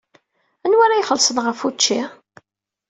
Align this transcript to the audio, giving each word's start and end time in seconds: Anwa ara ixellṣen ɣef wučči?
Anwa 0.65 0.83
ara 0.85 1.01
ixellṣen 1.01 1.37
ɣef 1.45 1.59
wučči? 1.63 2.01